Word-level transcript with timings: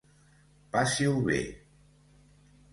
Passi-ho-b 0.71 1.29